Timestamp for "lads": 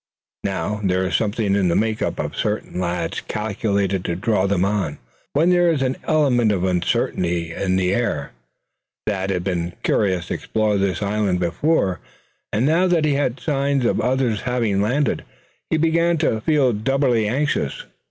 2.79-3.21